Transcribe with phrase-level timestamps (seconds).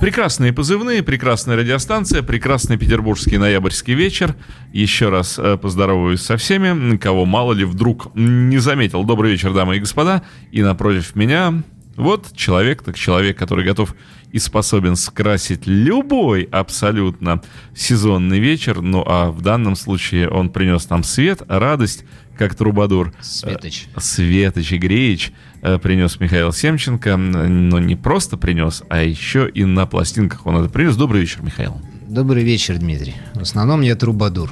[0.00, 4.36] Прекрасные позывные, прекрасная радиостанция, прекрасный петербургский ноябрьский вечер.
[4.72, 9.02] Еще раз э, поздороваюсь со всеми, кого мало ли вдруг не заметил.
[9.02, 10.22] Добрый вечер, дамы и господа.
[10.52, 11.64] И напротив меня
[11.96, 13.96] вот человек, так человек, который готов
[14.30, 17.42] и способен скрасить любой абсолютно
[17.74, 18.80] сезонный вечер.
[18.80, 22.04] Ну а в данном случае он принес нам свет, радость,
[22.38, 23.12] как Трубадур.
[23.20, 23.86] Светоч.
[23.94, 27.16] Э, Светоч Игреич э, принес Михаил Семченко.
[27.16, 30.96] Но не просто принес, а еще и на пластинках он это принес.
[30.96, 31.80] Добрый вечер, Михаил.
[32.08, 33.16] Добрый вечер, Дмитрий.
[33.34, 34.50] В основном я трубадур.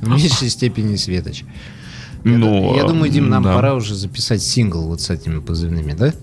[0.00, 1.44] В меньшей степени Светоч.
[2.24, 3.54] Ну, Я думаю, Дим, нам да.
[3.54, 6.14] пора уже записать сингл вот с этими позывными, да?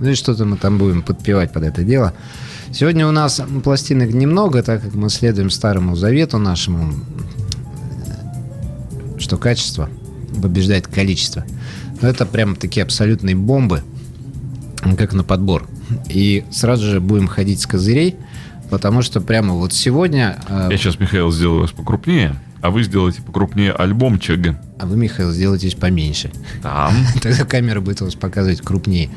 [0.00, 2.14] Ну и что-то мы там будем подпевать под это дело.
[2.72, 6.94] Сегодня у нас пластинок немного, так как мы следуем старому завету нашему,
[9.18, 9.90] что качество
[10.40, 11.44] побеждает количество.
[12.00, 13.82] Но это прям такие абсолютные бомбы,
[14.96, 15.68] как на подбор.
[16.08, 18.16] И сразу же будем ходить с козырей,
[18.70, 20.38] потому что прямо вот сегодня...
[20.48, 24.56] э, Я сейчас, Михаил, сделаю вас покрупнее, а вы сделаете покрупнее альбомчик.
[24.78, 26.30] А вы, Михаил, сделаетесь поменьше.
[26.62, 26.94] Там.
[27.22, 29.10] Тогда камера будет вас показывать крупнее.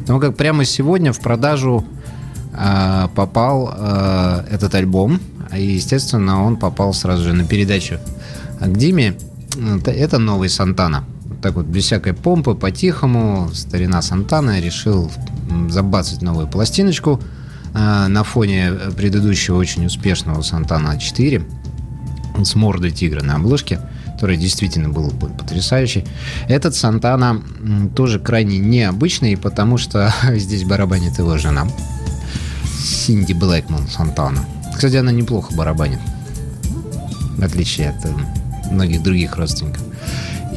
[0.00, 2.01] Потому как прямо сегодня в продажу а,
[2.52, 5.20] попал а, этот альбом.
[5.56, 7.98] И, естественно, он попал сразу же на передачу
[8.60, 9.16] к Диме.
[9.86, 11.04] Это, новый Сантана.
[11.42, 15.10] Так вот, без всякой помпы, по-тихому, старина Сантана решил
[15.68, 17.20] забацать новую пластиночку
[17.74, 21.42] а, на фоне предыдущего очень успешного Сантана 4
[22.44, 23.80] с мордой тигра на обложке,
[24.14, 26.04] который действительно был потрясающий.
[26.48, 27.42] Этот Сантана
[27.96, 31.66] тоже крайне необычный, потому что здесь барабанит его жена.
[32.82, 34.44] Синди Блэкман Сантана.
[34.74, 36.00] Кстати, она неплохо барабанит.
[37.36, 38.08] В отличие от э,
[38.70, 39.82] многих других родственников.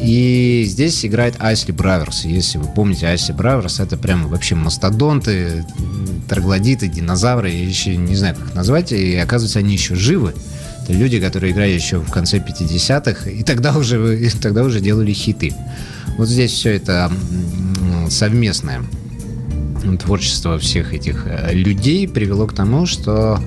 [0.01, 2.25] И здесь играет Айсли Браверс.
[2.25, 5.65] Если вы помните, Айсли Браверс это прям вообще мастодонты,
[6.27, 8.91] троглодиты, динозавры, я еще не знаю, как их назвать.
[8.91, 10.33] И оказывается, они еще живы.
[10.83, 15.13] Это люди, которые играли еще в конце 50-х, и тогда уже, и тогда уже делали
[15.13, 15.53] хиты.
[16.17, 17.11] Вот здесь все это
[18.09, 18.83] совместное
[19.97, 23.39] творчество всех этих э, людей привело к тому, что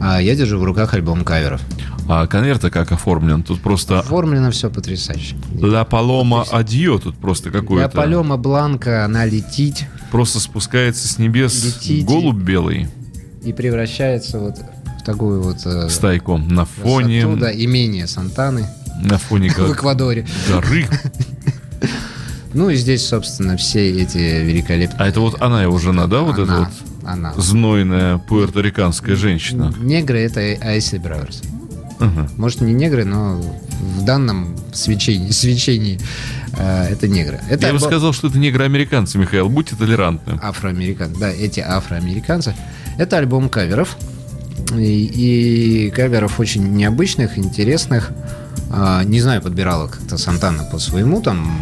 [0.00, 1.60] а, я держу в руках альбом каверов.
[2.08, 3.42] А конверт как оформлен?
[3.42, 5.36] Тут просто Оформлено все потрясающе.
[5.60, 7.94] Ла Палома Адьо тут просто Для какое-то.
[7.96, 12.06] Палема Бланка она летит Просто спускается с небес Летите.
[12.06, 12.88] голубь белый
[13.44, 14.56] и превращается вот
[15.00, 18.66] в такую вот э, стайком на фоне, красоту, да, имение Сантаны
[19.02, 20.26] на фоне в Эквадоре.
[20.48, 20.86] горы.
[22.54, 24.98] Ну и здесь, собственно, все эти великолепные...
[24.98, 26.68] А это вот она его жена, да, вот эта Она, вот
[27.04, 27.32] она.
[27.36, 29.72] знойная пуэрториканская женщина?
[29.78, 31.42] Негры— это Айсли Браверс.
[32.00, 32.28] Ага.
[32.36, 33.40] Может, не негры, но
[33.96, 36.00] в данном свечении, свечении
[36.56, 37.40] э, это негры.
[37.50, 40.38] Это Я бы сказал, что это негроамериканцы, Михаил, будьте толерантны.
[40.42, 41.18] афроамериканцы.
[41.20, 42.54] Да, эти афроамериканцы.
[42.98, 43.96] Это альбом каверов.
[44.76, 48.10] И, и каверов очень необычных, интересных.
[48.70, 51.58] А, не знаю, подбирала как-то Сантана по своему там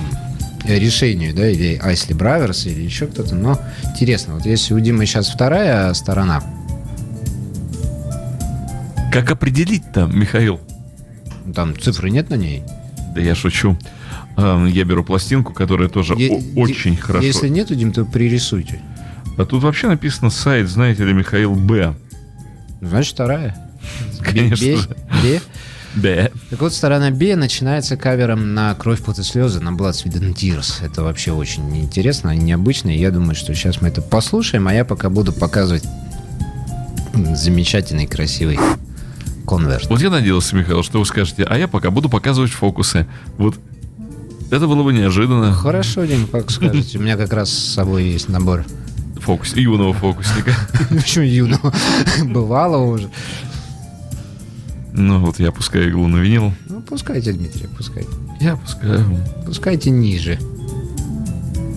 [0.74, 4.34] решению, да, или Айсли Браверс, или еще кто-то, но интересно.
[4.34, 6.42] Вот если у Димы сейчас вторая сторона,
[9.12, 10.60] Как определить-то, Михаил?
[11.54, 12.62] там цифры нет на ней.
[13.14, 13.78] Да я шучу.
[14.36, 17.24] Эм, Я беру пластинку, которая тоже Е- Ди- очень хорошо.
[17.26, 18.80] Если нету, Дим, то пририсуйте.
[19.38, 21.94] А тут вообще написано сайт, знаете ли, Михаил Б.
[22.82, 23.56] Значит, вторая.
[24.20, 24.88] Конечно же.
[25.96, 26.30] Б.
[26.50, 30.34] Так вот, сторона Б начинается кавером на «Кровь, пот и слезы» на Blood, Sweat and
[30.34, 30.84] Tears.
[30.84, 32.90] Это вообще очень интересно необычно.
[32.90, 35.84] Я думаю, что сейчас мы это послушаем, а я пока буду показывать
[37.34, 38.58] замечательный, красивый
[39.46, 39.88] конверт.
[39.88, 43.06] Вот я надеялся, Михаил, что вы скажете, а я пока буду показывать фокусы.
[43.38, 43.56] Вот
[44.50, 45.52] это было бы неожиданно.
[45.52, 46.98] Хорошо, Дим, как скажете.
[46.98, 48.64] У меня как раз с собой есть набор.
[49.20, 50.54] Фокус, юного фокусника.
[50.90, 51.72] Почему юного?
[52.24, 53.10] Бывало уже.
[54.98, 56.54] Ну вот я опускаю иглу на винил.
[56.70, 58.08] Ну, пускайте, Дмитрий, пускайте.
[58.40, 59.04] Я опускаю.
[59.44, 60.38] Пускайте ниже.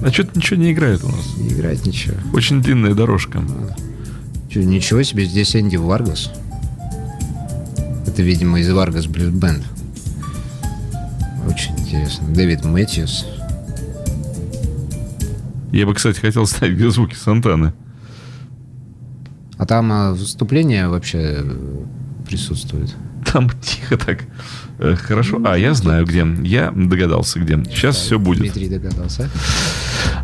[0.01, 1.38] А что-то ничего не играет у нас.
[1.38, 2.16] Не играть ничего.
[2.33, 3.44] Очень длинная дорожка.
[4.50, 6.31] Чё, ничего себе, здесь Энди Варгас.
[8.07, 9.66] Это, видимо, из Vargas Blues Band.
[11.45, 12.27] Очень интересно.
[12.30, 13.25] Дэвид Мэтьюс.
[15.74, 17.74] Я бы, кстати, хотел ставить где звуки Сантаны.
[19.57, 21.44] А там а, выступление вообще
[22.25, 22.95] присутствует.
[23.31, 24.20] Там тихо так.
[24.80, 25.42] Э, хорошо.
[25.46, 26.26] А, я знаю, где.
[26.44, 27.56] Я догадался, где.
[27.66, 28.42] Сейчас да, все будет.
[28.42, 29.30] Дмитрий догадался.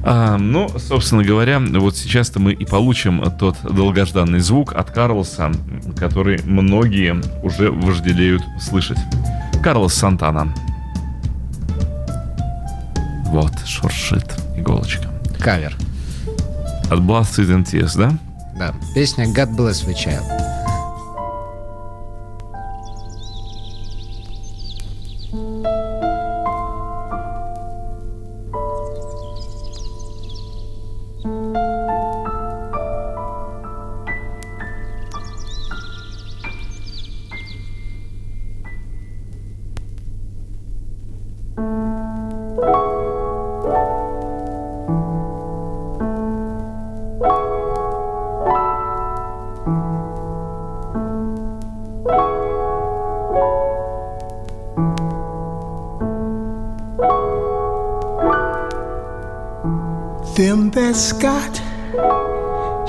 [0.03, 5.51] А, ну, собственно говоря, вот сейчас-то мы и получим тот долгожданный звук от Карлоса,
[5.97, 8.99] который многие уже вожделеют слышать.
[9.63, 10.53] Карлос Сантана.
[13.25, 15.09] Вот, шуршит иголочка.
[15.39, 15.75] Кавер.
[16.89, 18.17] От Blasted and Tears, да?
[18.57, 18.73] Да.
[18.93, 20.44] Песня God Bless the Child.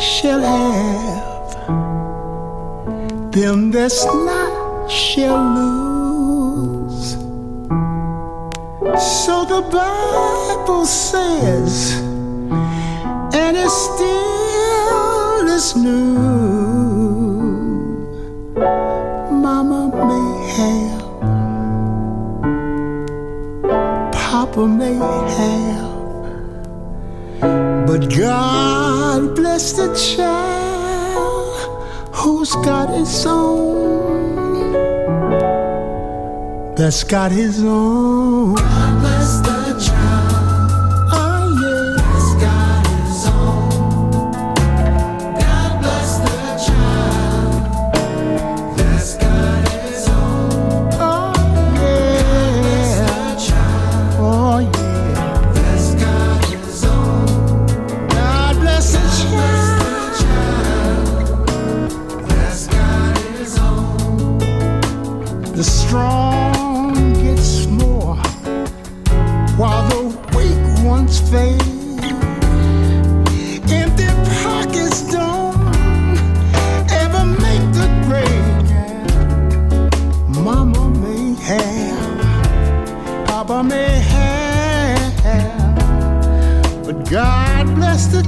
[0.06, 1.50] shall have,
[3.32, 7.16] them that's not shall lose.
[9.24, 12.00] So the Bible says,
[13.34, 16.14] and it still is new.
[19.44, 21.02] Mama may have,
[24.12, 24.94] Papa may
[25.36, 25.75] have.
[27.98, 31.56] But God bless the child
[32.14, 34.74] who's got his own,
[36.74, 38.56] that's got his own.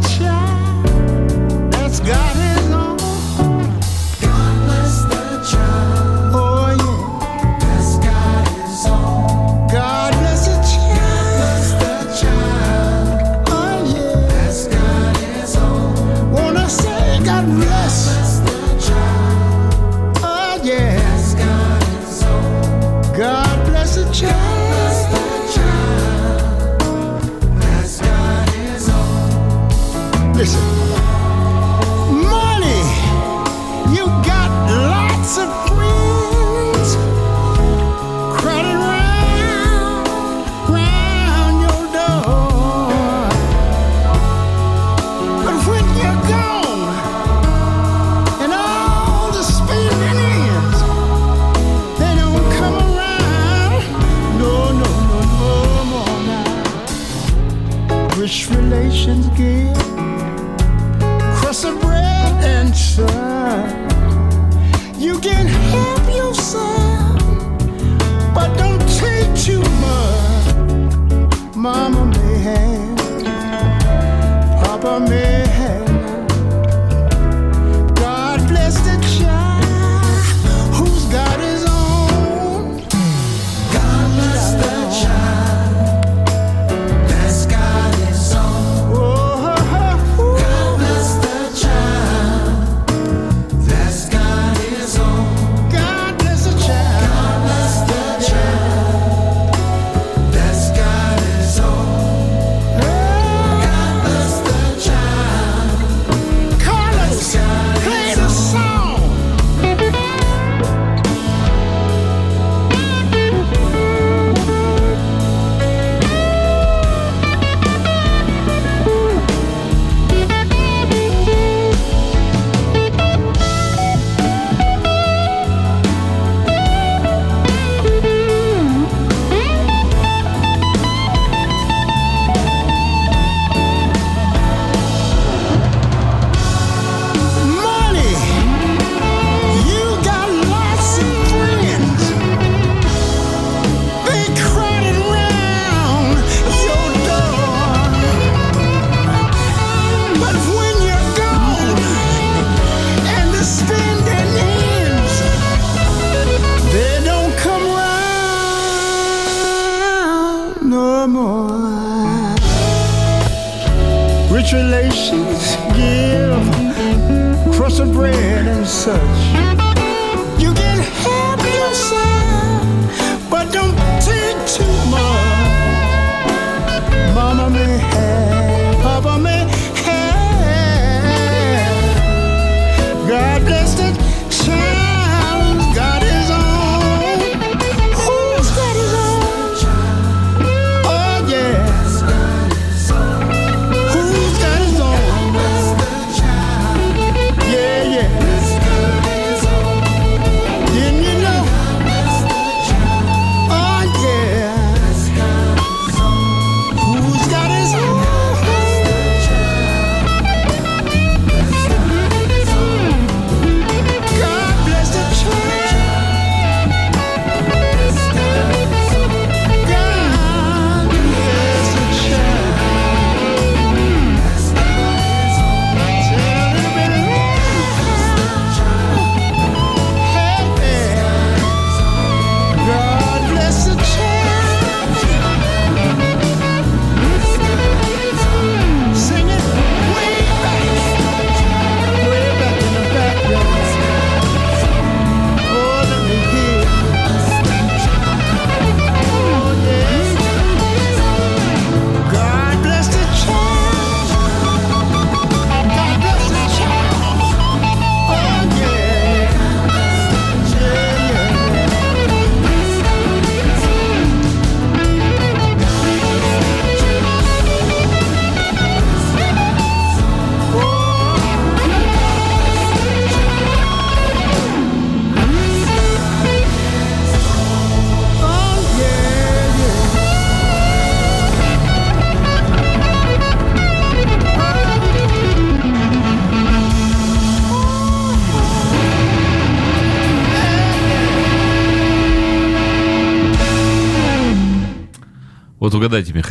[0.02, 0.67] child.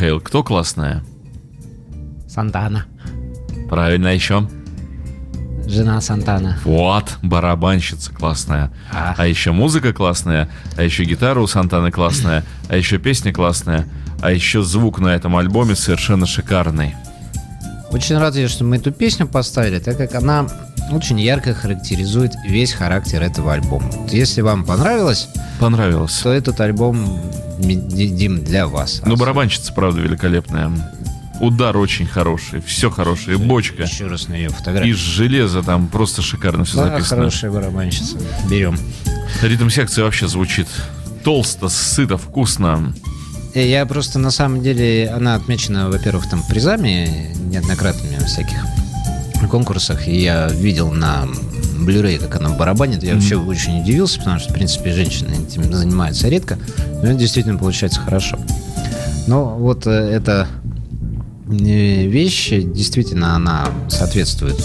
[0.08, 1.04] Михаил, кто классная?
[2.26, 2.86] Сантана.
[3.68, 4.48] Правильно, еще.
[5.66, 6.58] Жена Сантана.
[6.64, 8.72] Вот, барабанщица классная.
[8.90, 9.14] А.
[9.18, 10.48] А еще музыка классная,
[10.78, 13.86] а еще гитара у Сантаны классная, а еще песня классная,
[14.22, 16.94] а еще звук на этом альбоме совершенно шикарный.
[17.90, 20.46] Очень рад что мы эту песню поставили, так как она
[20.90, 23.90] очень ярко характеризует весь характер этого альбома.
[24.10, 25.28] Если вам понравилось,
[25.60, 26.18] Понравилось.
[26.22, 27.20] то этот альбом,
[27.58, 29.02] Дим, для вас.
[29.04, 30.70] Ну, барабанщица, правда, великолепная.
[31.40, 33.82] Удар очень хороший, все хорошее, и бочка.
[33.84, 34.96] Еще раз на ее Из фотографию.
[34.96, 37.16] железа там просто шикарно все Да, записано.
[37.22, 38.16] хорошая барабанщица.
[38.50, 38.76] Берем.
[39.42, 40.66] Ритм секции вообще звучит
[41.22, 42.92] толсто, сыто, вкусно.
[43.54, 48.58] Э, Я просто на самом деле, она отмечена, во-первых, там призами неоднократными всяких
[49.46, 50.08] конкурсах.
[50.08, 51.28] И я видел на
[51.78, 53.02] Blu-ray, как она барабанит.
[53.02, 56.58] Я вообще очень удивился, потому что, в принципе, женщины этим занимаются редко.
[57.02, 58.38] Но это действительно получается хорошо.
[59.26, 60.48] Но вот э, эта
[61.48, 64.58] э, вещь, действительно, она соответствует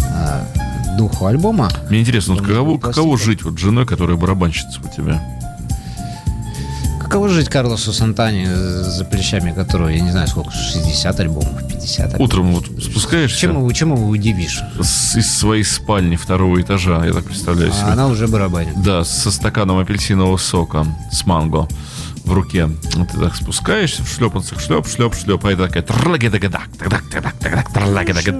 [0.00, 1.70] э, духу альбома.
[1.88, 5.22] Мне интересно, вот каково, каково жить вот женой, которая барабанщица у тебя?
[7.00, 12.00] Каково жить Карлосу Сантане, э, за плечами которого, я не знаю, сколько, 60 альбомов, 50
[12.14, 12.20] альбомов?
[12.20, 14.60] Утром вот спускаешься Чем его, чем его удивишь?
[14.80, 17.86] с- из своей спальни второго этажа, я так представляю А себе.
[17.92, 18.80] она уже барабанит.
[18.82, 21.68] Да, со стаканом апельсинового сока с манго
[22.24, 22.68] в руке.
[22.92, 25.82] Ты так спускаешься в шлепанцах, шлеп, шлеп, шлеп, а это такая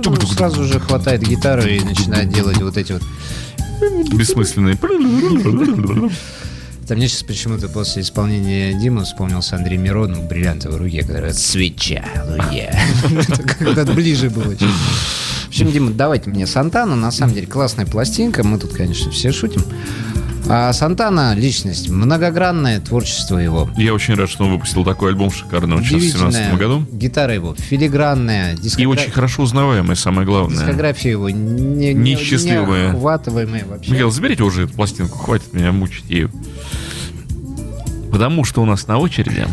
[0.02, 0.16] Ну.
[0.26, 3.02] Сразу же хватает гитару и начинает делать вот эти вот.
[4.12, 4.78] бессмысленные.
[6.90, 12.04] Там мне сейчас почему-то после исполнения Димы вспомнился Андрей Миронов в бриллиантовой руке, который свеча,
[12.26, 12.76] руке.
[13.28, 14.56] Это Как-то ближе было.
[14.56, 16.96] В общем, Дима, давайте мне Сантана.
[16.96, 18.42] На самом деле классная пластинка.
[18.42, 19.62] Мы тут, конечно, все шутим.
[20.48, 23.70] А Сантана личность многогранное творчество его.
[23.76, 26.86] Я очень рад, что он выпустил такой альбом шикарный он сейчас в 2017 году.
[26.90, 28.54] Гитара его филигранная.
[28.54, 30.58] И дискогра- очень хорошо узнаваемый, самое главное.
[30.58, 32.92] Дискография его не, не, Неисчислимая.
[32.92, 33.90] неохватываемая вообще.
[33.92, 36.30] Михаил, заберите уже эту пластинку, хватит меня мучить ею.
[38.10, 39.46] Потому что у нас на очереди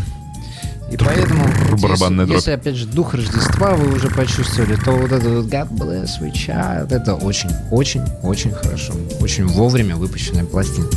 [0.90, 1.44] И поэтому,
[1.82, 2.36] барабанная если, дробь.
[2.36, 6.32] если, опять же, дух Рождества вы уже почувствовали, то вот это вот God bless we
[6.32, 8.94] child, это очень, очень, очень хорошо.
[9.20, 10.96] Очень вовремя выпущенная пластинка.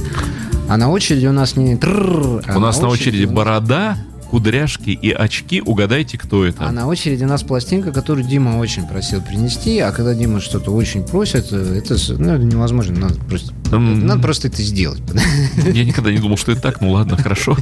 [0.70, 1.76] А на очереди у нас не...
[1.76, 3.98] трррр, а у нас на очереди нас- борода,
[4.32, 5.62] кудряшки и очки.
[5.62, 6.66] Угадайте, кто это.
[6.66, 10.72] А на очереди у нас пластинка, которую Дима очень просил принести, а когда Дима что-то
[10.72, 14.06] очень просит, э, это, ну, невозможно, надо просто, М.
[14.08, 15.02] надо просто это сделать.
[15.74, 16.80] Я никогда не думал, что это так.
[16.80, 17.58] Ну ладно, хорошо.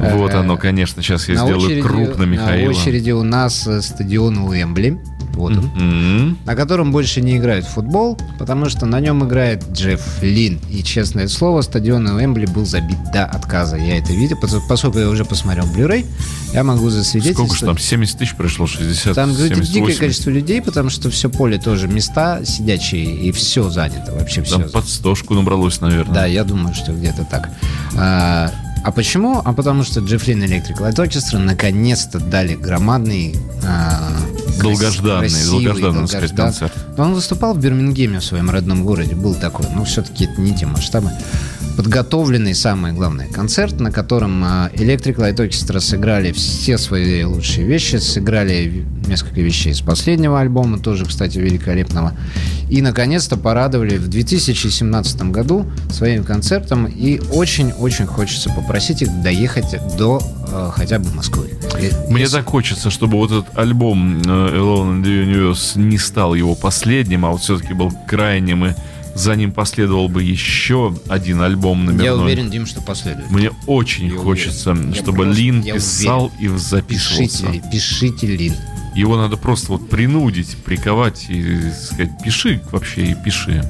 [0.00, 1.02] Вот оно, конечно.
[1.02, 2.70] Сейчас я На сделаю крупно На Михаила.
[2.70, 4.98] очереди у нас э, стадион Уэмбли.
[5.34, 10.22] Вот он, на котором больше не играют в футбол, потому что на нем играет Джефф
[10.22, 10.60] Лин.
[10.70, 13.76] И, честное слово, стадион Уэмбли был забит до отказа.
[13.76, 16.04] Я это видел, пос- поскольку я уже посмотрел Blu-ray,
[16.52, 17.50] я могу засвидетельствовать.
[17.52, 17.78] Сколько же там?
[17.78, 19.72] 70 тысяч пришло, 60, Там говорит, 78.
[19.86, 24.58] дикое количество людей, потому что все поле тоже места сидячие, и все занято, вообще все.
[24.58, 26.14] Там под стошку набралось, наверное.
[26.14, 27.50] Да, я думаю, что где-то так.
[28.82, 29.42] А, почему?
[29.44, 34.10] А потому что Джеффлин Electric Light Orchestra наконец-то дали громадный а,
[34.58, 36.72] Долгожданный, красивый, долгожданный, так сказать, долгождан- концерт.
[36.98, 40.66] Он выступал в Бирмингеме, в своем родном городе, был такой, но все-таки это не те
[40.66, 41.10] масштабы.
[41.80, 47.96] Подготовленный, самое главное, концерт, на котором а, Electric Light Orchestra сыграли все свои лучшие вещи,
[47.96, 52.12] сыграли несколько вещей из последнего альбома, тоже, кстати, великолепного.
[52.68, 56.84] И, наконец-то, порадовали в 2017 году своим концертом.
[56.84, 60.20] И очень-очень хочется попросить их доехать до
[60.52, 61.48] э, хотя бы Москвы.
[62.10, 66.34] Мне если- так хочется, чтобы вот этот альбом э, Alone in the Universe не стал
[66.34, 68.74] его последним, а вот все-таки был крайним, и
[69.14, 72.04] за ним последовал бы еще один альбом номерной.
[72.06, 73.30] Я уверен, Дим, что последует.
[73.30, 74.90] Мне очень Я хочется, уверен.
[74.90, 77.46] Я чтобы просто- Лин я писал и записывался.
[77.46, 78.54] Пишите, пишите Лин.
[78.94, 83.62] Его надо просто вот принудить, приковать и сказать, пиши вообще и пиши.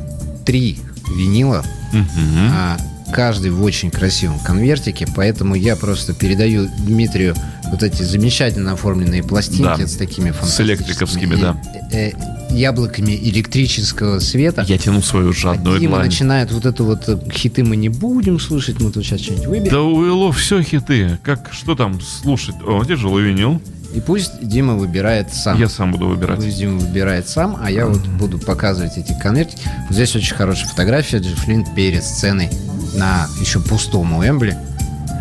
[0.47, 0.79] Три
[1.17, 2.07] винила, Мгм.
[2.53, 2.77] а
[3.13, 7.35] каждый в очень красивом конвертике, поэтому я просто передаю Дмитрию
[7.71, 9.87] вот эти замечательно оформленные пластинки Да.
[9.87, 11.57] с такими С фантастическими электриковскими, да.
[11.93, 12.13] э, э,
[12.51, 14.65] яблоками электрического света.
[14.69, 16.07] Я тяну свою жадную Дима длань.
[16.07, 19.73] начинает вот это вот э, хиты мы не будем слушать, мы тут сейчас что-нибудь выберем.
[19.73, 21.19] Да у Эло все хиты.
[21.23, 22.57] Как, что там слушать?
[22.67, 23.61] О, тяжелый винил.
[23.95, 25.59] И пусть Дима выбирает сам.
[25.59, 26.37] Я сам буду выбирать.
[26.37, 29.63] Пусть Дима выбирает сам, а я вот буду показывать эти конвертики.
[29.89, 32.51] Вот здесь очень хорошая фотография Джеффлин перед сценой
[32.95, 34.57] на еще пустом Уэмбли.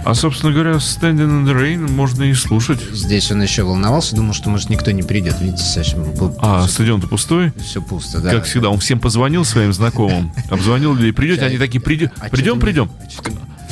[0.06, 2.80] А, собственно говоря, Standing in the Rain можно и слушать.
[2.92, 5.36] Здесь он еще волновался, думал, что, может, никто не придет.
[5.42, 6.04] Видите, совсем
[6.40, 7.52] А, стадион-то пустой?
[7.64, 8.32] все пусто, да.
[8.32, 12.60] Как всегда, он всем позвонил своим знакомым, обзвонил людей, придете, они такие, «Приди- А придем,
[12.60, 12.90] придем.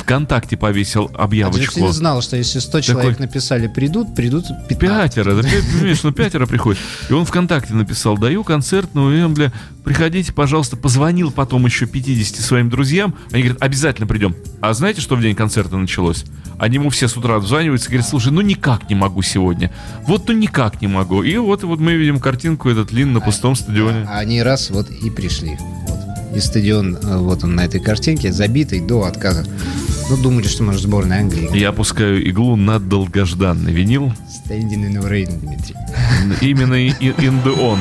[0.08, 1.64] А Вконтакте повесил А объявочку.
[1.64, 4.78] Джеффлин знал, что если 100 человек написали «придут», придут 15.
[4.78, 6.80] Пятеро, да, понимаешь, ну пятеро приходит.
[7.10, 9.52] И он ВКонтакте написал, даю концерт на Уэмбле,
[9.84, 10.76] приходите, пожалуйста.
[10.76, 13.14] Позвонил потом еще 50 своим друзьям.
[13.32, 14.34] Они говорят, обязательно придем.
[14.62, 16.24] А знаете, что в день концерта началось?
[16.58, 19.70] Они ему все с утра отзваниваются и говорят, слушай, ну никак не могу сегодня.
[20.06, 21.22] Вот ну никак не могу.
[21.22, 24.06] И вот, вот мы видим картинку, этот Лин на пустом стадионе.
[24.08, 25.56] А они раз вот и пришли.
[25.86, 26.00] Вот.
[26.34, 29.44] И стадион, э, вот он на этой картинке, забитый до отказа.
[30.10, 31.54] Ну, думали, что, может, сборная Англии.
[31.54, 34.12] Я опускаю иглу на долгожданный винил.
[34.46, 35.76] Standing in the rain, Дмитрий.
[36.40, 37.78] Именно in the on.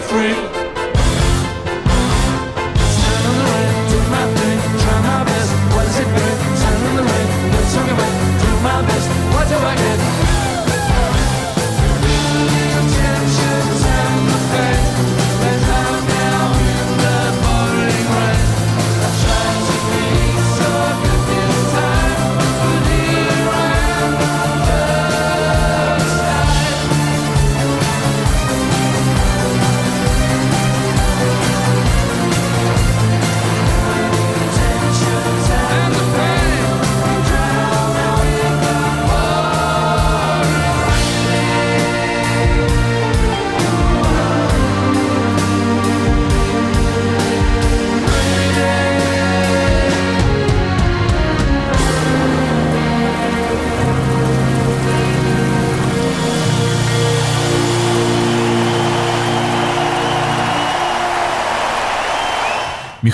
[0.00, 0.63] Free.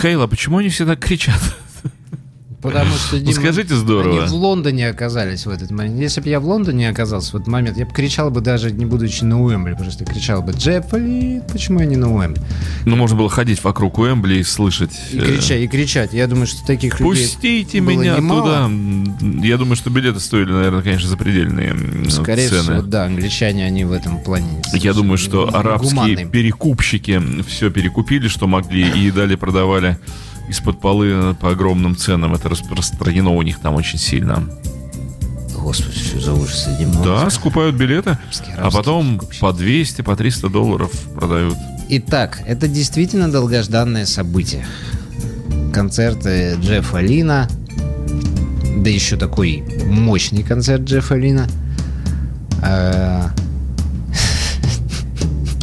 [0.00, 1.42] Михаил, а почему они все так кричат?
[2.72, 4.22] Потому что, Дима, скажите, здорово.
[4.22, 5.98] Они в Лондоне оказались в этот момент.
[5.98, 8.86] Если бы я в Лондоне оказался в этот момент, я бы кричал бы даже не
[8.86, 12.42] будучи на Уэмбли, просто кричал бы «Джеффли, почему я не на Уэмбли?»
[12.86, 14.92] Ну, можно было ходить вокруг Уэмбли и слышать.
[15.12, 16.12] И э, кричать, и кричать.
[16.12, 18.68] Я думаю, что таких людей Пустите меня немало.
[18.68, 19.46] туда.
[19.46, 21.74] Я думаю, что билеты стоили, наверное, конечно, запредельные
[22.10, 22.62] Скорее цены.
[22.62, 24.62] всего, да, англичане, они в этом плане...
[24.72, 26.26] Я думаю, что арабские гуманные.
[26.26, 29.98] перекупщики все перекупили, что могли, и далее продавали
[30.50, 32.34] из-под полы по огромным ценам.
[32.34, 34.44] Это распространено у них там очень сильно.
[35.54, 37.04] Господи, что за Дима.
[37.04, 38.18] Да, скупают билеты,
[38.56, 41.56] а потом по 200, по 300 долларов продают.
[41.88, 44.66] Итак, это действительно долгожданное событие.
[45.72, 47.48] Концерты Джеффа Лина,
[48.76, 51.46] да еще такой мощный концерт Джеффа Лина.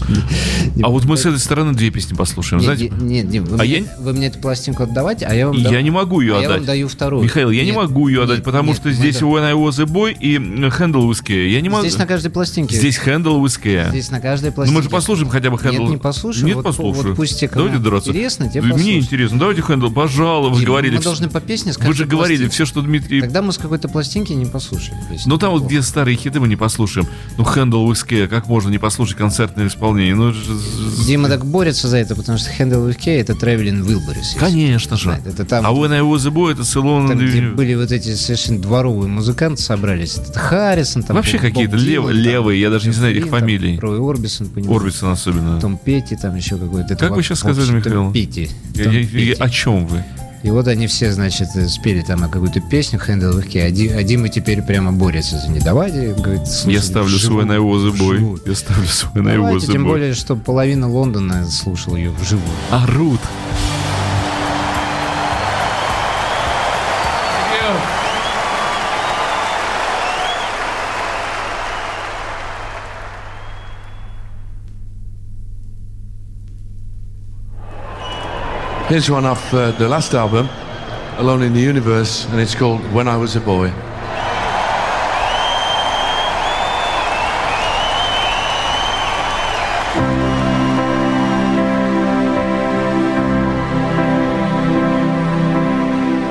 [0.83, 2.61] А вот мы с этой стороны две песни послушаем.
[2.61, 5.81] Знаете, нет, Дим, вы, А мне, вы мне эту пластинку отдавайте, а я вам я
[5.81, 6.67] не могу ее а я вам отдать.
[6.67, 7.23] даю вторую.
[7.23, 10.37] Михаил, я не могу ее отдать, потому что здесь When I Was a Boy и
[10.37, 11.47] Handle Care.
[11.47, 11.81] Я не могу.
[11.81, 12.75] Здесь на каждой пластинке.
[12.75, 13.89] Здесь Handle Care.
[13.89, 14.77] Здесь на каждой Ну пластинке.
[14.77, 15.79] мы же послушаем хотя бы Handle.
[15.79, 16.47] Нет, не послушаем.
[16.47, 18.09] Нет, вот пусть Давайте драться.
[18.09, 19.39] интересно, те Мне интересно.
[19.39, 20.59] Давайте Handle, пожалуйста.
[20.59, 20.97] Вы говорили.
[20.97, 23.21] Мы должны по песне с Вы же говорили все, что Дмитрий...
[23.21, 24.97] Тогда мы с какой-то пластинки не послушали.
[25.09, 25.31] песню.
[25.31, 27.07] Ну там вот где старые хиты мы не послушаем.
[27.37, 29.96] Ну Handle Care, как можно не послушать концертное исполнение?
[29.97, 33.81] Ну, ж- ж- Дима так борется за это, потому что Handle with K это Traveling
[33.85, 34.37] Wilburys.
[34.39, 35.11] Конечно же.
[35.25, 38.15] Это там, А When I Was a Boy это Ceylon там, где были вот эти
[38.15, 40.17] совершенно дворовые музыканты собрались.
[40.17, 43.79] Это Харрисон, там Вообще какие-то лев- левые, я даже не знаю их фамилий.
[43.79, 44.81] Рой Орбисон, понимаешь?
[44.81, 45.59] Орбисон особенно.
[45.59, 46.95] Том Петти, там еще какой-то.
[46.95, 48.11] Как вы сейчас сказали, Михаил?
[48.11, 48.49] Петти.
[49.39, 50.03] О чем вы?
[50.43, 53.65] И вот они все, значит, э, спели там какую-то песню with K.
[53.65, 56.13] А а Дима теперь прямо борется за не давайте.
[56.13, 58.19] Говорит, Я слушать ставлю свой I Was a вживую.
[58.19, 58.41] Boy.
[58.45, 62.55] Я ставлю свой Was Давайте, a тем более, что половина Лондона слушала ее вживую.
[62.69, 63.21] Орут.
[78.87, 80.47] Here's one off uh, the last album,
[81.17, 83.67] Alone in the Universe, and it's called When I Was a Boy.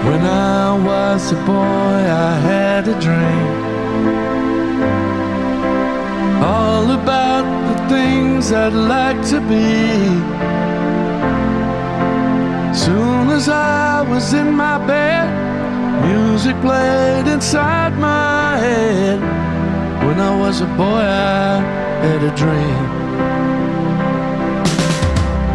[0.07, 3.49] When I was a boy, I had a dream.
[6.43, 10.76] All about the things I'd like to be.
[13.37, 15.27] As I was in my bed,
[16.09, 19.21] music played inside my head.
[20.07, 21.61] When I was a boy, I
[22.01, 22.87] had a dream.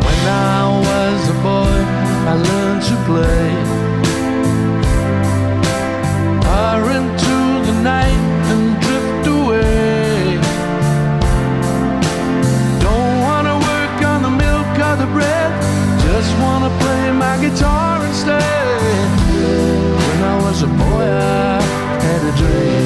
[0.05, 1.77] When I was a boy,
[2.29, 3.80] I learned to play.
[16.79, 19.09] Play my guitar instead.
[20.07, 22.80] When I was a boy, I had a dream.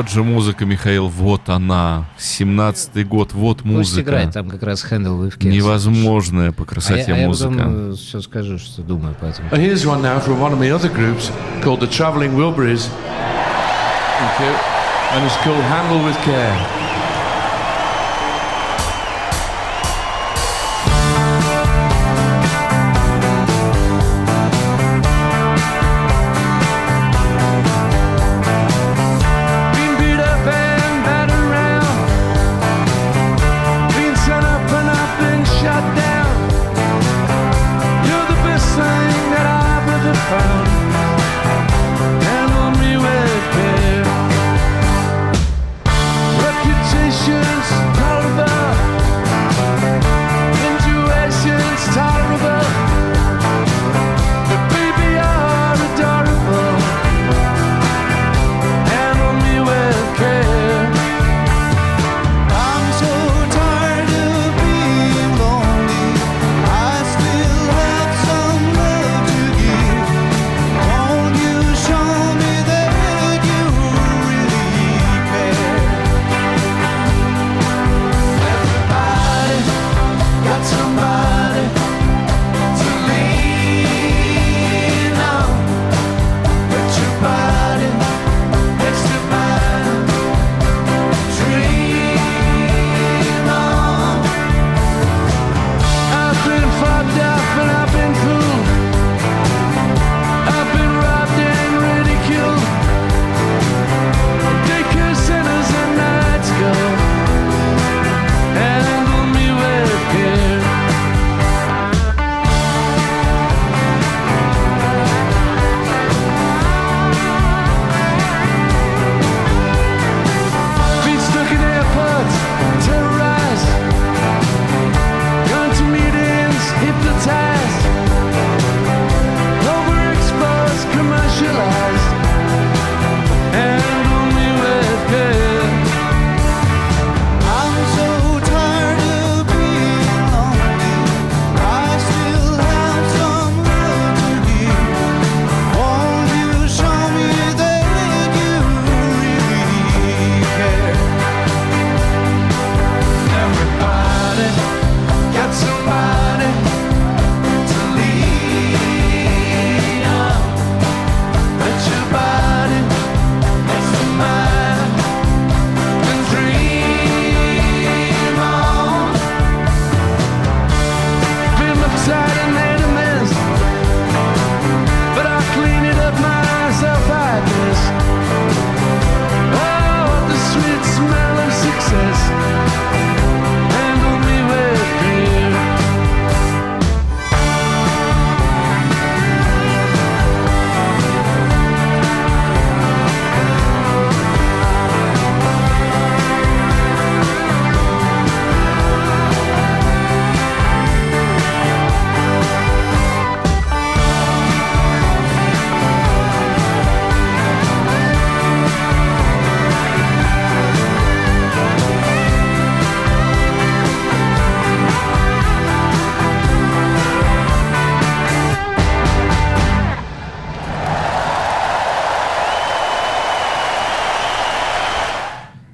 [0.00, 2.06] Вот же музыка, Михаил, вот она.
[2.18, 4.02] 17-й год, вот Пусть музыка.
[4.08, 5.48] играет, там как раз Handle with Cats.
[5.50, 7.52] Невозможная по А я, красоте а я музыка.
[7.52, 9.50] потом все скажу, что думаю по этому.
[9.50, 11.30] Here's one now from one of my other groups
[11.62, 12.88] called the Travelling Wilburys.
[14.18, 14.54] Thank you.
[15.12, 16.79] And it's called Handle with Care.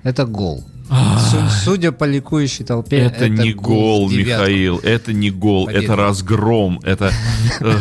[0.06, 0.64] Это гол.
[0.88, 4.08] Су- Судя по ликующей толпе, Это, не гол.
[4.08, 5.82] Михаил, это не гол, Победа.
[5.84, 7.12] это разгром, это
[7.58, 7.74] э,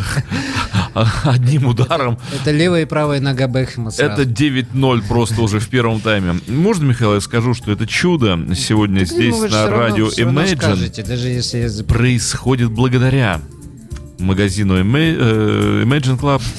[1.24, 2.18] одним ударом.
[2.34, 3.48] Это левая и правая нога
[3.92, 4.24] сразу.
[4.24, 6.40] Это 9-0 просто уже в первом тайме.
[6.48, 12.72] Можно, Михаил, я скажу, что это чудо сегодня Ну, здесь же на радио Imagine происходит
[12.72, 13.40] благодаря
[14.18, 16.42] магазину э, Imagine Club.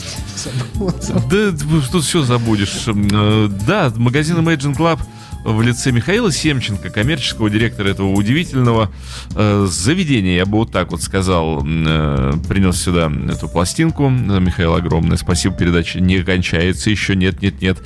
[1.30, 1.56] Да,
[1.90, 2.84] тут все забудешь.
[2.86, 5.00] Э, Да, магазин Imagine Club
[5.46, 8.90] в лице Михаила Семченко, коммерческого директора этого удивительного
[9.36, 14.08] э, заведения, я бы вот так вот сказал, э, принес сюда эту пластинку.
[14.08, 17.78] Михаил, огромное спасибо, передача не кончается, еще нет, нет, нет.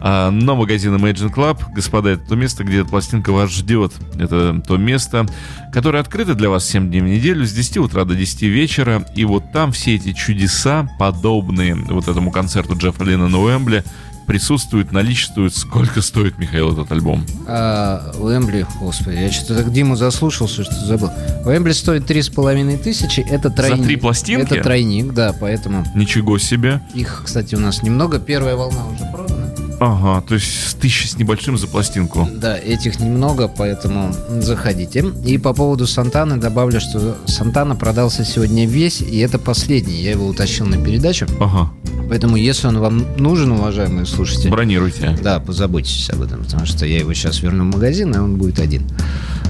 [0.00, 3.92] А, но магазин Imagine Club, господа, это то место, где эта пластинка вас ждет.
[4.18, 5.26] Это то место,
[5.72, 9.06] которое открыто для вас 7 дней в неделю с 10 утра до 10 вечера.
[9.14, 13.84] И вот там все эти чудеса, подобные вот этому концерту Джеффа Лина на Уэмбле,
[14.26, 15.54] присутствуют, наличествуют.
[15.54, 17.24] Сколько стоит, Михаил, этот альбом?
[17.46, 21.10] А, Уэмбли, господи, я что-то так Диму заслушался, что забыл.
[21.44, 23.84] Уэмбли стоит три с половиной тысячи, это тройник.
[23.84, 24.52] три пластинки?
[24.52, 26.80] Это тройник, да, поэтому Ничего себе.
[26.94, 28.18] их, кстати, у нас немного.
[28.18, 29.44] Первая волна уже продана.
[29.80, 32.28] Ага, то есть с тысячи с небольшим за пластинку.
[32.32, 35.04] Да, этих немного, поэтому заходите.
[35.26, 40.00] И по поводу Сантаны добавлю, что Сантана продался сегодня весь, и это последний.
[40.00, 41.26] Я его утащил на передачу.
[41.40, 41.70] Ага,
[42.08, 45.16] Поэтому, если он вам нужен, уважаемые слушатели, бронируйте.
[45.22, 48.58] да, позаботьтесь об этом, потому что я его сейчас верну в магазин, и он будет
[48.60, 48.86] один.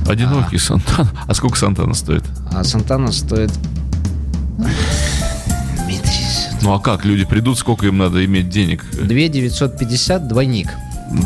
[0.08, 1.10] Одинокий Сантана.
[1.26, 2.22] А сколько Сантана стоит?
[2.52, 3.50] А Сантана стоит...
[5.84, 6.10] Дмитрий,
[6.62, 7.04] Ну а как?
[7.04, 8.84] Люди придут, сколько им надо иметь денег?
[8.92, 10.68] 2 950 двойник.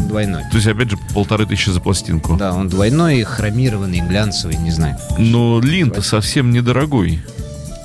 [0.09, 0.43] Двойной.
[0.51, 2.37] То есть, опять же, полторы тысячи за пластинку.
[2.37, 4.97] Да, он двойной, хромированный, глянцевый, не знаю.
[5.19, 7.21] Но лин-то совсем недорогой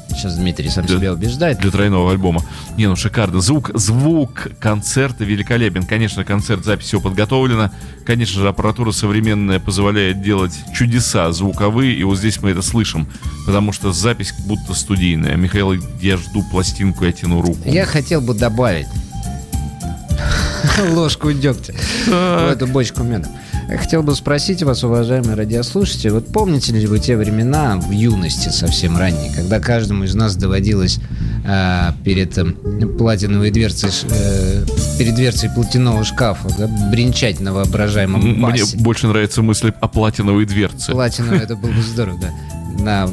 [0.09, 0.95] Сейчас Дмитрий сам Да.
[0.97, 1.57] себя убеждает.
[1.59, 2.41] для тройного альбома.
[2.77, 3.41] Не, ну шикарно.
[3.41, 5.83] Звук, звук концерта великолепен.
[5.85, 7.71] Конечно, концерт, запись все подготовлена.
[8.05, 13.07] Конечно же, аппаратура современная позволяет делать чудеса звуковые, и вот здесь мы это слышим.
[13.45, 15.35] Потому что запись будто студийная.
[15.35, 17.59] Михаил, я жду пластинку, я тяну руку.
[17.65, 18.87] Я хотел бы добавить
[20.91, 21.73] ложку дегтя
[22.07, 23.29] в эту бочку меда.
[23.77, 28.97] Хотел бы спросить вас, уважаемые радиослушатели, вот помните ли вы те времена в юности совсем
[28.97, 30.99] ранние, когда каждому из нас доводилось
[31.45, 32.53] а, перед эм,
[32.97, 34.65] платиновой дверцей, э,
[34.97, 38.77] перед дверцей платяного шкафа да, бренчать на воображаемом М- Мне басе?
[38.77, 40.91] больше нравится мысль о платиновой дверце.
[40.91, 42.83] Платину это было бы здорово, да.
[42.83, 43.09] На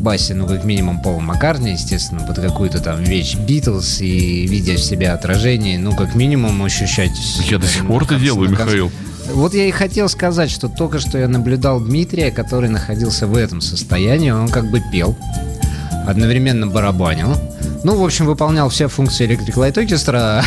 [0.00, 4.82] басе, ну, как минимум, Пола Маккартни, естественно, под какую-то там вещь Битлз и видя в
[4.82, 7.12] себя отражение, ну, как минимум, ощущать...
[7.50, 8.92] Я до сих пор это делаю, на конце- Михаил.
[9.34, 13.60] Вот я и хотел сказать, что только что я наблюдал Дмитрия, который находился в этом
[13.60, 14.30] состоянии.
[14.30, 15.16] Он как бы пел,
[16.06, 17.36] одновременно барабанил.
[17.82, 20.42] Ну, в общем, выполнял все функции Electric Light Orchestra.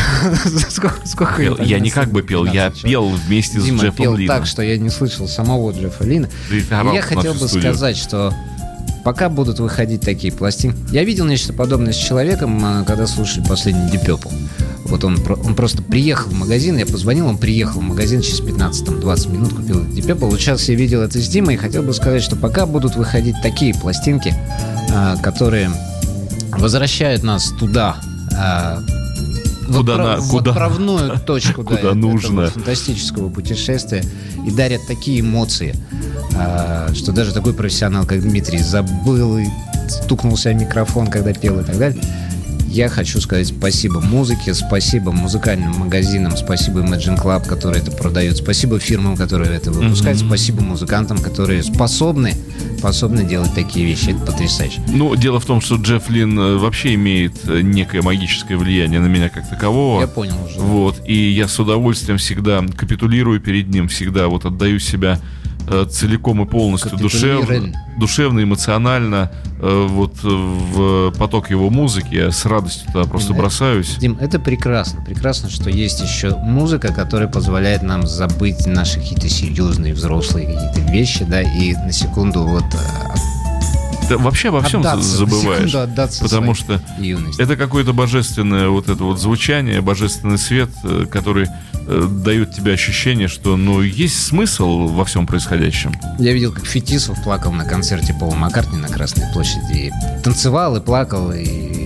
[0.70, 2.92] Сколько- Сколько Пел- Я не как бы пел, я 15 человек.
[2.92, 4.36] пел вместе с Дима Джеффом пел Лином.
[4.36, 6.28] так, что я не слышал самого Джеффа Лина.
[6.92, 7.72] Я хотел бы студию.
[7.72, 8.32] сказать, что
[9.04, 10.78] пока будут выходить такие пластинки...
[10.92, 14.32] Я видел нечто подобное с человеком, а, когда слушали последний Deep Purple.
[14.86, 19.32] Вот он, он просто приехал в магазин, я позвонил, он приехал в магазин через 15-20
[19.32, 19.82] минут, купил.
[20.28, 23.36] Вот сейчас я видел это с Димой и хотел бы сказать, что пока будут выходить
[23.42, 24.34] такие пластинки,
[24.92, 25.70] а, которые
[26.50, 27.96] возвращают нас туда,
[28.36, 28.80] а,
[29.68, 32.46] в, Куда отправ- на- в куда- отправную точку да, куда этого нужно.
[32.48, 34.04] фантастического путешествия
[34.46, 35.74] и дарят такие эмоции,
[36.36, 39.46] а, что даже такой профессионал, как Дмитрий, забыл и
[39.88, 42.02] стукнулся о микрофон, когда пел и так далее.
[42.74, 48.80] Я хочу сказать спасибо музыке, спасибо музыкальным магазинам, спасибо Imagine Club, который это продает, спасибо
[48.80, 52.34] фирмам, которые это выпускают, спасибо музыкантам, которые способны,
[52.76, 54.10] способны делать такие вещи.
[54.10, 54.80] Это потрясающе.
[54.88, 59.06] Ну, дело в том, что Джефф Лин э, вообще имеет э, некое магическое влияние на
[59.06, 60.00] меня как такового.
[60.00, 60.58] Я понял уже.
[60.58, 65.20] Вот, и я с удовольствием всегда капитулирую перед ним, всегда вот отдаю себя
[65.90, 72.14] целиком и полностью душевно, душевно, эмоционально э, вот э, в поток его музыки.
[72.14, 73.96] Я с радостью туда просто Дим, э, бросаюсь.
[73.98, 75.02] Дим, это прекрасно.
[75.04, 81.24] Прекрасно, что есть еще музыка, которая позволяет нам забыть наши какие-то серьезные взрослые какие-то вещи,
[81.24, 83.43] да, и на секунду вот э,
[84.08, 85.72] Да вообще обо всем отдаться, забываешь.
[86.20, 87.40] Потому что юности.
[87.40, 91.48] это какое-то божественное вот это вот звучание, божественный свет, э, который
[91.86, 95.92] э, дает тебе ощущение, что ну есть смысл во всем происходящем.
[96.18, 99.72] Я видел, как Фетисов плакал на концерте Пола Маккартни на Красной площади.
[99.74, 99.92] И
[100.22, 101.83] танцевал и плакал, и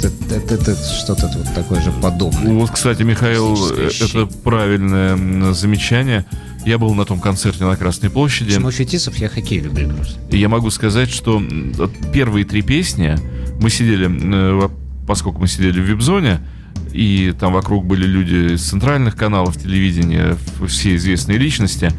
[0.00, 2.52] что-то вот такое же подобное.
[2.52, 6.24] Вот, кстати, Михаил, э, это правильное замечание.
[6.64, 8.50] Я был на том концерте на Красной площади.
[8.50, 9.16] Почему Фетисов?
[9.16, 10.18] Я хоккей люблю просто.
[10.30, 11.42] И я могу сказать, что
[12.12, 13.16] первые три песни
[13.60, 14.68] мы сидели, э,
[15.06, 16.40] поскольку мы сидели в вип-зоне,
[16.92, 20.36] и там вокруг были люди из центральных каналов телевидения,
[20.66, 21.90] все известные личности.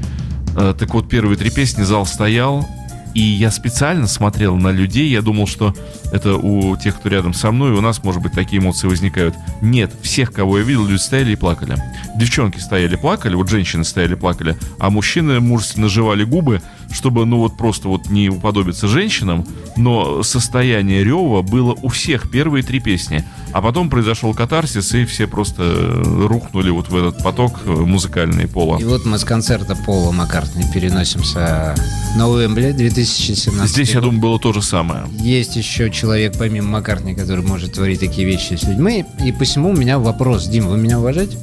[0.56, 2.68] Э, Так вот, первые три песни зал стоял,
[3.16, 5.76] и я специально смотрел на людей, я думал, что
[6.12, 9.36] это у тех, кто рядом со мной, у нас, может быть, такие эмоции возникают.
[9.62, 11.76] Нет, всех, кого я видел, люди стояли и плакали.
[12.16, 17.58] Девчонки стояли, плакали, вот женщины стояли, плакали, а мужчины мужественно жевали губы, чтобы, ну вот
[17.58, 19.46] просто вот не уподобиться женщинам,
[19.78, 23.24] но состояние рева было у всех первые три песни.
[23.52, 28.48] А потом произошел катарсис, и все просто э, рухнули вот в этот поток э, музыкальный
[28.48, 28.78] пола.
[28.80, 31.76] И вот мы с концерта Пола Маккартни переносимся
[32.16, 35.06] на Уэмбли 2017 Здесь, я думаю, было то же самое.
[35.12, 39.06] Есть еще человек, помимо Маккартни, который может творить такие вещи с людьми.
[39.26, 40.48] И посему у меня вопрос.
[40.48, 41.38] Дим, вы меня уважаете?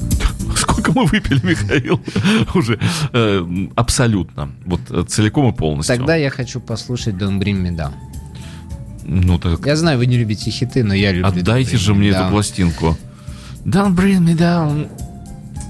[0.56, 2.00] Сколько мы выпили, Михаил?
[2.54, 2.78] Уже
[3.12, 4.50] э, абсолютно.
[4.64, 5.96] Вот э, целиком и полностью.
[5.96, 7.92] Тогда я хочу послушать Don't Bring Me Down.
[9.04, 11.26] Ну так Я знаю, вы не любите хиты, но я люблю.
[11.28, 12.22] отдайте же мне Down.
[12.22, 12.96] эту пластинку.
[13.64, 14.88] Don't bring me down.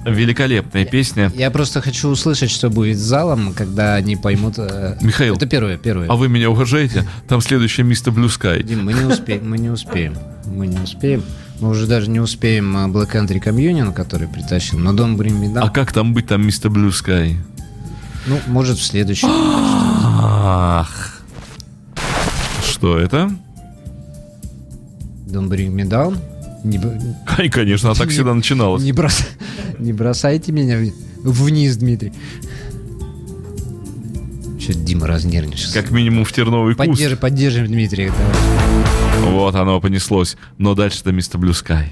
[0.06, 1.32] Великолепная песня.
[1.34, 4.54] Я просто хочу услышать, что будет с залом, когда они поймут...
[4.58, 6.08] э, Михаил, Это первое, первое.
[6.08, 7.04] а вы меня уважаете?
[7.28, 8.62] Там следующее Мистер Blue Sky.
[8.62, 10.16] Дим, мы не успеем, мы не успеем.
[10.46, 11.22] Мы не успеем.
[11.60, 15.52] Мы уже даже не успеем э, Black Country Communion, который притащил, но Don't Bring Me
[15.52, 17.34] Down, А как там быть, там Мистер Blue Sky?
[18.26, 19.28] ну, может, в следующем.
[19.32, 21.20] Ах.
[22.64, 23.30] Что это?
[25.26, 26.18] Don't Bring Me Down.
[26.64, 28.82] Не, Конечно, а так всегда начиналось.
[28.82, 29.24] не, брос-
[29.78, 30.78] не бросайте меня
[31.22, 32.12] вниз, Дмитрий.
[34.60, 35.74] Че, Дима разнервничался.
[35.80, 36.88] Как минимум в терновый куст.
[36.88, 38.12] Поддержи, поддержим Дмитрия.
[38.12, 39.34] давай.
[39.34, 40.36] Вот оно понеслось.
[40.58, 41.86] Но дальше-то Мистер Blue Sky.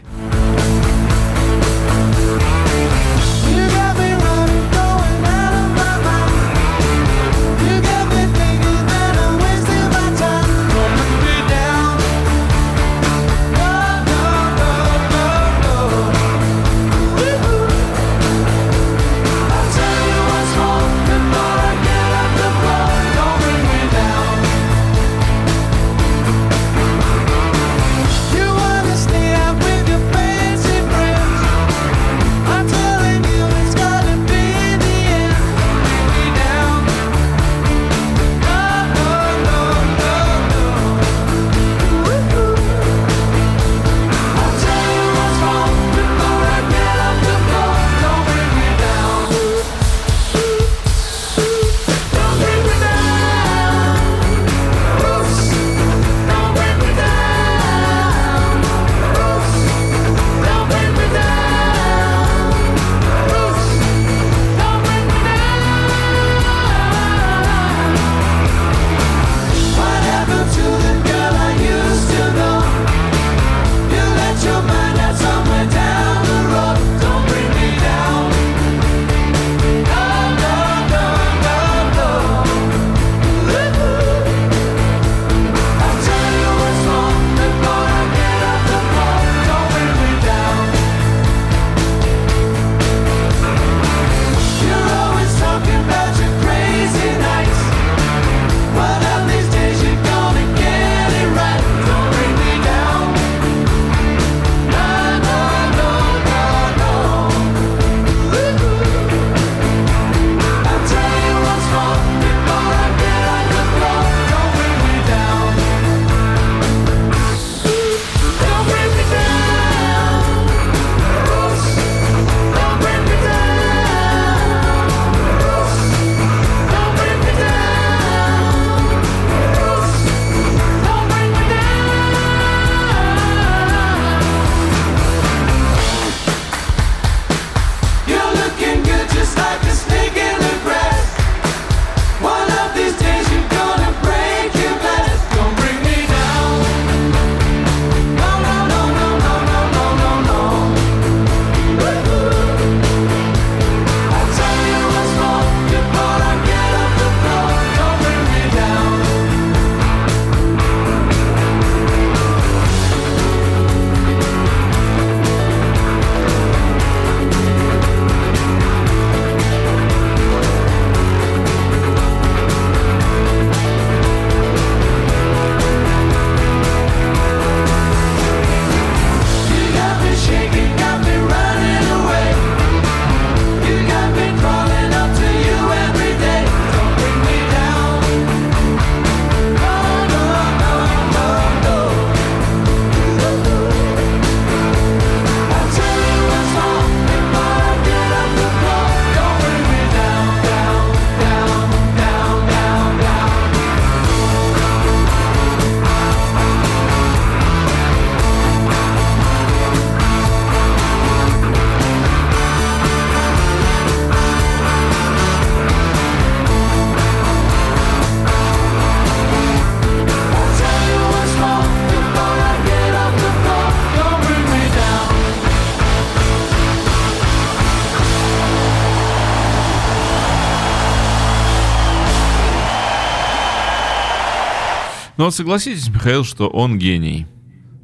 [235.25, 237.27] Вот согласитесь, Михаил, что он гений.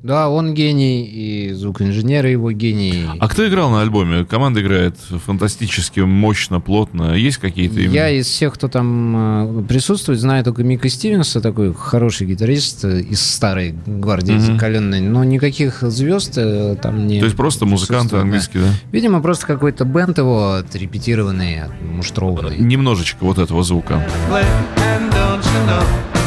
[0.03, 3.05] Да, он гений, и звукоинженеры его гений.
[3.18, 4.24] А кто играл на альбоме?
[4.26, 7.14] Команда играет фантастически мощно, плотно.
[7.14, 7.95] Есть какие-то имена?
[7.95, 13.20] Я из всех, кто там э, присутствует, знаю только Мика Стивенса, такой хороший гитарист из
[13.22, 14.41] старой гвардии Мгм.
[14.41, 18.26] закаленной, но никаких звезд э, там не То есть просто музыканты присутствует, да.
[18.26, 18.68] английские, да?
[18.93, 22.59] Видимо, просто какой-то бенд его отрепетированный, муштрованный.
[22.59, 24.07] Немножечко вот этого звука.
[24.30, 24.45] play.
[24.76, 26.19] And don't you know,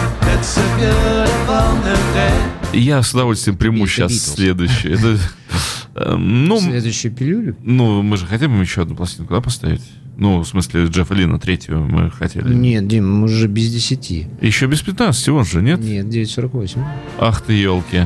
[2.74, 4.94] Я с удовольствием приму сейчас следующее.
[4.94, 5.18] Это,
[5.96, 7.56] э, ну, Следующую пилюлю?
[7.62, 9.82] ну, мы же хотим им еще одну пластинку, да, поставить?
[10.18, 12.54] Ну, в смысле, Джеффа Лина, третью мы хотели.
[12.54, 14.28] Нет, Дим, мы уже без 10.
[14.42, 15.80] Еще без 15, он же, нет?
[15.80, 16.84] Нет, 9.48.
[17.20, 18.02] Ах ты, елки.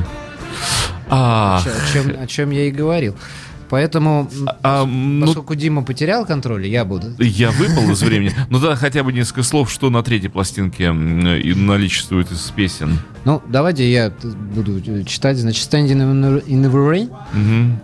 [1.08, 3.16] А, О чем, о чем я и говорил.
[3.70, 7.08] Поэтому, м, а, ну, поскольку Дима потерял контроль, я буду.
[7.18, 8.32] я выпал из времени.
[8.50, 12.98] Ну да, хотя бы несколько слов, что на третьей пластинке и наличествует из песен.
[13.24, 14.10] Ну, давайте я
[14.54, 15.36] буду э, читать.
[15.36, 17.10] Значит, Standing in the- in the Rain.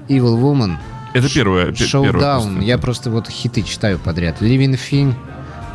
[0.09, 0.77] Evil Woman,
[1.13, 2.65] Это первая, пе- первая Showdown.
[2.65, 4.41] Я просто вот хиты читаю подряд.
[4.41, 5.15] Living Thing,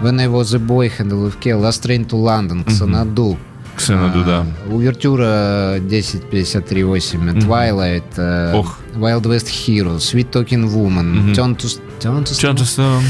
[0.02, 3.38] When I Was a Boy, Handle with Care, Last Train to London, Xanadu.
[3.80, 4.46] Ксеноду, да.
[4.68, 8.80] А, Увертюра 10.53.8, Twilight, э, Ох.
[8.96, 11.32] Wild West Hero, Sweet Talking Woman, Мгм.
[11.34, 13.04] Turn to, Turn to Stone, Чанчестон.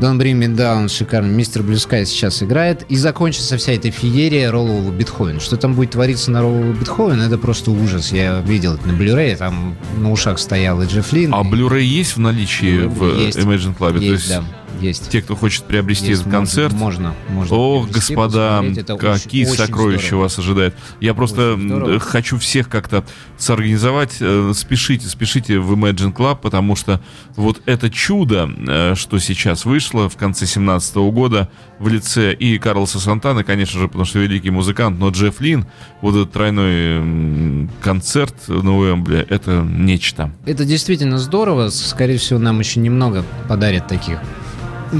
[0.00, 1.28] Don't Bring Me Down, шикарно.
[1.30, 2.84] Мистер Sky сейчас играет.
[2.88, 5.38] И закончится вся эта феерия роллового Бетховена.
[5.38, 8.12] Что там будет твориться на роллового Бетховена, это просто ужас.
[8.12, 11.32] Я видел это на Blu-ray, там на ушах стоял и Джефф Лин.
[11.32, 13.02] А и- Blu-ray есть в наличии в.
[13.04, 13.92] Imagine Club?
[13.92, 14.42] То Есть, есть да,
[14.80, 15.10] есть.
[15.10, 17.56] те, кто хочет приобрести Есть, этот можно- концерт, Можно, можно.
[17.56, 18.64] Ох, приобрести, господа,
[18.98, 20.22] какие очень- сокровища здорово.
[20.22, 20.74] вас ожидает.
[21.00, 23.04] Я просто хочу всех как-то
[23.38, 24.16] соорганизовать.
[24.20, 27.00] Э, Спешите, спешите в Imagine Club, потому что
[27.36, 31.48] вот это чудо, э, что сейчас вышло в конце 17 года
[31.78, 35.66] в лице и Карлоса Сантана, конечно же, потому что великий музыкант, но Джефф Лин,
[36.00, 40.30] вот этот тройной концерт на Уэмбле, это нечто.
[40.46, 41.68] Это действительно здорово.
[41.70, 44.18] Скорее всего, нам еще немного подарят таких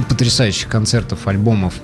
[0.09, 1.74] потрясающих концертов, альбомов.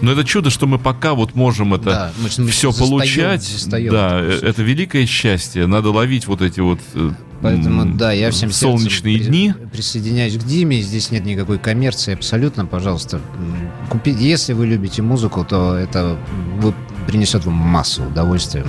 [0.00, 3.42] Но это чудо, что мы пока вот можем это Да, мы мы все застаем- получать.
[3.42, 5.66] застаем да, это это великое счастье.
[5.66, 7.10] Надо ловить вот эти вот э,
[7.42, 9.54] Поэтому, да, я всем солнечные дни.
[9.72, 10.82] присоединяюсь к Диме.
[10.82, 12.64] Здесь нет никакой коммерции абсолютно.
[12.64, 14.18] Пожалуйста, м, купите.
[14.28, 16.16] Если вы любите музыку, то это
[16.60, 16.74] вы-
[17.08, 18.66] принесет вам массу удовольствия.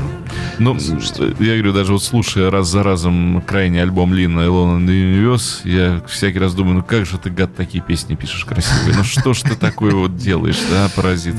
[0.60, 1.36] Ну, Слушайте.
[1.40, 6.40] я говорю, даже вот слушая раз за разом крайний альбом Лина Илона Universe, я всякий
[6.40, 8.96] раз думаю, ну как же ты, гад, такие песни пишешь красивые?
[8.96, 11.36] Ну что ж ты такое вот делаешь, да, паразит?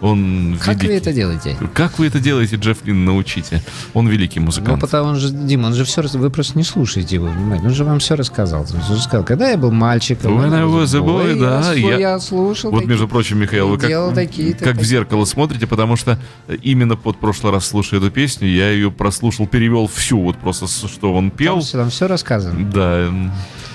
[0.00, 0.96] Он Как вы великий.
[0.96, 1.56] это делаете?
[1.74, 3.62] Как вы это делаете, Джефф Лин, научите.
[3.92, 4.80] Он великий Ну, музыкант.
[4.80, 7.68] потому он же, Дима, он же все, вы просто не слушаете его внимательно.
[7.68, 8.62] Он же вам все рассказал.
[8.62, 10.38] Он же сказал, когда я был мальчиком.
[10.38, 12.70] When I was a boy, да, я- я слушал.
[12.70, 14.84] Вот, такие- между прочим, Михаил, вы как, такие-то, как в такие.
[14.88, 16.18] зеркало смотрите, потому что
[16.62, 21.12] именно под прошлый раз, слушая эту песню, я ее прослушал, перевел всю, вот просто, что
[21.14, 21.60] он пел.
[21.62, 22.70] Там, там все рассказано.
[22.70, 23.10] Да,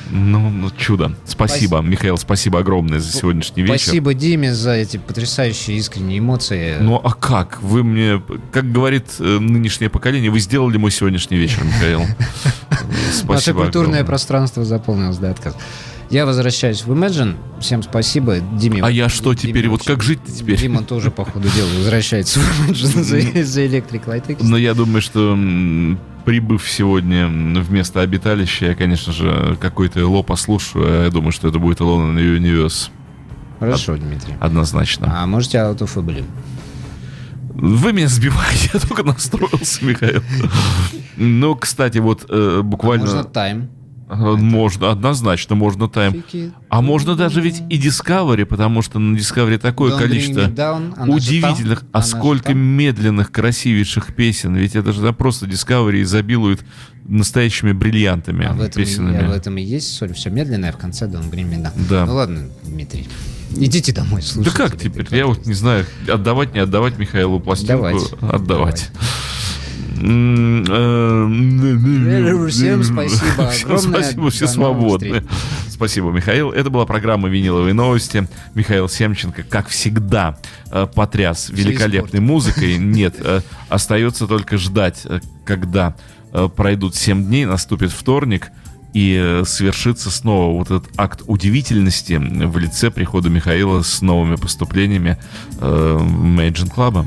[0.10, 1.16] ну, ну, чудо.
[1.26, 3.80] Спасибо, Михаил, спасибо огромное за сегодняшний вечер.
[3.80, 6.78] Спасибо Диме за эти потрясающие искренние эмоции.
[6.80, 7.62] Ну а как?
[7.62, 12.02] Вы мне, как говорит э, нынешнее поколение, вы сделали мой сегодняшний вечер, Михаил.
[13.12, 13.34] Спасибо.
[13.34, 15.58] Наше культурное пространство заполнилось до отказа.
[16.16, 17.36] Я возвращаюсь в Imagine.
[17.60, 18.38] Всем спасибо.
[18.40, 18.82] Диме.
[18.82, 19.68] А я что Диме теперь?
[19.68, 20.58] Вот очень- как жить-то теперь?
[20.58, 24.38] Дима тоже, по ходу дела, возвращается в Imagine за, за Electric Light.
[24.40, 25.38] Но я думаю, что
[26.24, 30.86] прибыв сегодня м, вместо обиталища, я, конечно же, какой-то Эло послушаю.
[30.88, 32.92] а Я думаю, что это будет Эло на Universe.
[33.60, 34.36] Хорошо, Дмитрий.
[34.40, 35.14] Однозначно.
[35.22, 36.24] А можете Out of Fable?
[37.56, 40.22] Вы меня сбиваете, я только настроился, Михаил.
[41.18, 43.06] Ну, кстати, вот э, буквально...
[43.06, 43.68] Можно Time.
[44.10, 46.24] Э, Можно, однозначно, можно тайм.
[46.70, 51.84] А можно даже ведь и Discovery, потому что на Discovery такое Don't количество Down, удивительных,
[51.92, 54.56] а сколько медленных, красивейших песен.
[54.56, 56.64] Ведь это же да, просто Discovery изобилует
[57.08, 59.24] настоящими бриллиантами А в этом, и, песенами.
[59.26, 60.14] а в этом и есть соль.
[60.14, 61.72] Все медленное, в конце Bring Me Down.
[61.90, 62.06] Да.
[62.06, 63.08] Ну ладно, Дмитрий.
[63.58, 64.58] Идите домой, Да слушайте.
[64.58, 65.06] как теперь?
[65.12, 67.74] Я вот не знаю, отдавать, не отдавать Михаилу пластинку.
[67.84, 68.14] Давать.
[68.22, 68.92] Отдавать.
[68.94, 68.98] Э,
[72.50, 74.02] Всем спасибо огромное.
[74.02, 75.24] Спасибо, все свободны.
[75.70, 76.52] Спасибо, Михаил.
[76.52, 78.28] Это была программа «Виниловые новости».
[78.54, 80.38] Михаил Семченко, как всегда,
[80.72, 82.78] э, потряс великолепной музыкой.
[82.80, 85.96] Нет, э, остается только ждать, э, когда
[86.34, 88.52] э, пройдут 7 дней, наступит вторник,
[88.94, 95.18] и э, свершится снова вот этот акт удивительности в лице прихода Михаила с новыми поступлениями
[95.60, 97.06] э, Imagine Club.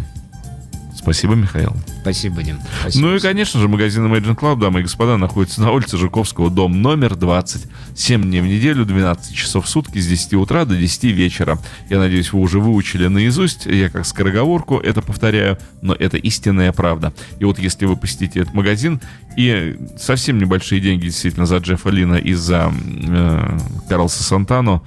[1.08, 1.74] Спасибо, Михаил.
[2.02, 2.58] Спасибо, Дим.
[2.80, 3.06] Спасибо.
[3.06, 6.82] Ну и, конечно же, магазин Imagine Club, дамы и господа, находится на улице Жуковского, дом
[6.82, 7.62] номер 20.
[7.96, 11.58] 7 дней в неделю, 12 часов в сутки, с 10 утра до 10 вечера.
[11.88, 13.64] Я надеюсь, вы уже выучили наизусть.
[13.64, 17.14] Я как скороговорку это повторяю, но это истинная правда.
[17.38, 19.00] И вот если вы посетите этот магазин,
[19.38, 24.82] и совсем небольшие деньги действительно за Джеффа Лина и за э, Карлса Сантано,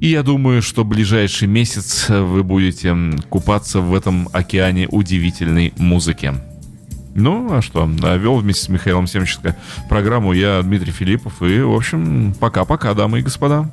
[0.00, 2.94] и я думаю, что ближайший месяц вы будете
[3.28, 6.34] купаться в этом океане удивительной музыки.
[7.14, 9.56] Ну, а что, а вел вместе с Михаилом Семченко
[9.88, 13.72] программу я, Дмитрий Филиппов, и, в общем, пока-пока, дамы и господа.